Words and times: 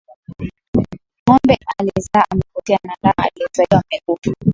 Ng'ombe 1.23 1.55
aliyezaa 1.77 2.25
amepotea 2.29 2.79
na 2.83 2.93
ndama 3.01 3.17
aliyezaliwa 3.17 3.83
amekufa. 3.91 4.31